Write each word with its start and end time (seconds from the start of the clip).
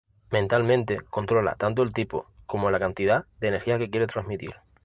Mentalmente 0.31 1.01
controla 1.11 1.53
tanto 1.53 1.83
el 1.83 1.93
tipo 1.93 2.25
como 2.47 2.71
la 2.71 2.79
cantidad 2.79 3.27
de 3.39 3.49
energía 3.49 3.77
que 3.77 3.91
quiere 3.91 4.07
transmitir. 4.07 4.55